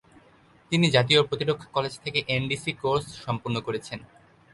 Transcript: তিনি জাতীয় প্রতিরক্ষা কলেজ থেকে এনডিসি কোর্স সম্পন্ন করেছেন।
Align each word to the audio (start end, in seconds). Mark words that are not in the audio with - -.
তিনি 0.71 0.85
জাতীয় 0.89 1.21
প্রতিরক্ষা 1.23 1.69
কলেজ 1.73 1.93
থেকে 2.03 2.19
এনডিসি 2.27 2.71
কোর্স 2.81 3.05
সম্পন্ন 3.25 3.55
করেছেন। 3.59 3.99